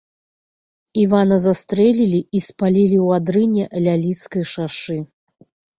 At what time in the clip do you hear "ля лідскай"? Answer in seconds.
3.87-4.43